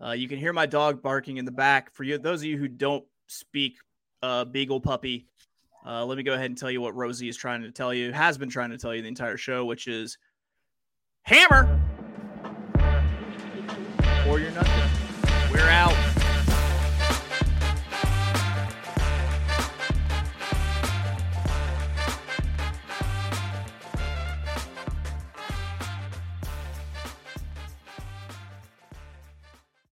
[0.05, 1.93] Uh, you can hear my dog barking in the back.
[1.95, 3.78] For you, those of you who don't speak
[4.22, 5.26] uh, beagle puppy,
[5.87, 8.12] uh, let me go ahead and tell you what Rosie is trying to tell you,
[8.12, 10.18] has been trying to tell you the entire show, which is
[11.22, 11.80] hammer
[14.28, 14.76] or you're nothing.